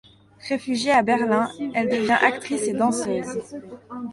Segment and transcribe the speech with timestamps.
[0.47, 3.37] Réfugiée à Berlin, elle devient actrice et danseuse.